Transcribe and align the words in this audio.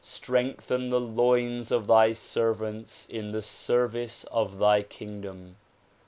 Strengthen 0.03 0.89
the 0.89 0.99
loins 0.99 1.69
of 1.69 1.85
thy 1.85 2.13
servants 2.13 3.05
in 3.07 3.33
the 3.33 3.41
service 3.43 4.23
of 4.31 4.57
thy 4.57 4.81
kingdom. 4.81 5.57